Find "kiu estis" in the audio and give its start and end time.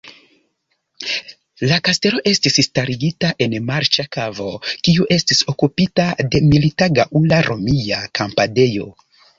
4.89-5.47